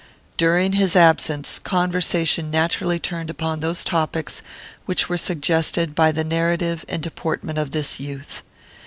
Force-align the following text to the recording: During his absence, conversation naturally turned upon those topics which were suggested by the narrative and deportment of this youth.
During 0.35 0.71
his 0.71 0.95
absence, 0.95 1.59
conversation 1.59 2.49
naturally 2.49 2.97
turned 2.97 3.29
upon 3.29 3.59
those 3.59 3.83
topics 3.83 4.41
which 4.87 5.07
were 5.09 5.15
suggested 5.15 5.93
by 5.93 6.11
the 6.11 6.23
narrative 6.23 6.83
and 6.89 7.03
deportment 7.03 7.59
of 7.59 7.69
this 7.69 7.99
youth. 7.99 8.41